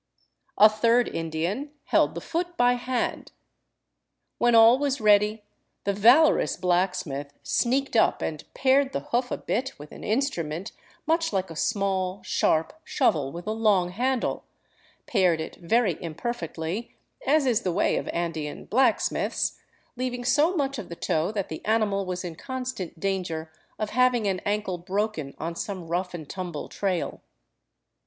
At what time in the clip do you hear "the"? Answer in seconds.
2.15-2.21, 5.83-5.93, 8.93-9.01, 17.61-17.71, 20.89-20.95, 21.47-21.63